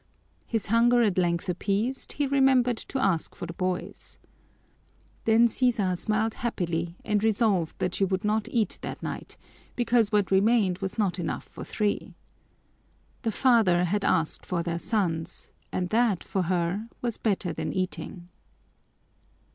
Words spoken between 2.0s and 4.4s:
he remembered to ask for the boys.